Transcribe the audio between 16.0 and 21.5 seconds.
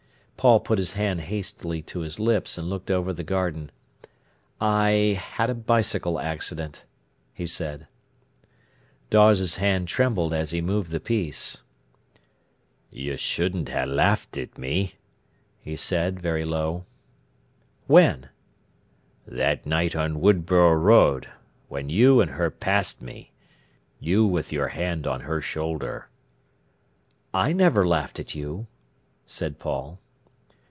very low. "When?" "That night on Woodborough Road,